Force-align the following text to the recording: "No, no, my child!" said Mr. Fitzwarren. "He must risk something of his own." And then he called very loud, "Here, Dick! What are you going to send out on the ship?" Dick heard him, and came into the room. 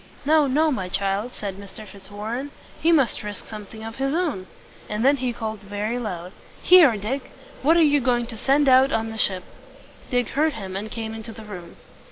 "No, 0.25 0.47
no, 0.47 0.71
my 0.71 0.89
child!" 0.89 1.35
said 1.35 1.57
Mr. 1.57 1.85
Fitzwarren. 1.85 2.49
"He 2.81 2.91
must 2.91 3.21
risk 3.21 3.45
something 3.45 3.83
of 3.83 3.97
his 3.97 4.15
own." 4.15 4.47
And 4.89 5.05
then 5.05 5.17
he 5.17 5.31
called 5.31 5.59
very 5.59 5.99
loud, 5.99 6.31
"Here, 6.63 6.97
Dick! 6.97 7.29
What 7.61 7.77
are 7.77 7.83
you 7.83 8.01
going 8.01 8.25
to 8.25 8.35
send 8.35 8.67
out 8.67 8.91
on 8.91 9.11
the 9.11 9.19
ship?" 9.19 9.43
Dick 10.09 10.29
heard 10.29 10.53
him, 10.53 10.75
and 10.75 10.89
came 10.89 11.13
into 11.13 11.31
the 11.31 11.45
room. 11.45 11.75